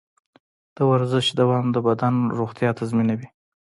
[0.75, 3.27] د ورزش دوام د بدن روغتیا تضمینوي.